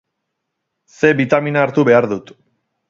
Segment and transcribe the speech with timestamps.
[0.95, 2.35] C bitamina hartu behar dut.